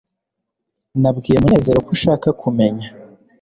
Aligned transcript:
nabwiye 1.01 1.37
munezero 1.43 1.79
ko 1.85 1.89
ushaka 1.95 2.27
kumenya 2.41 2.87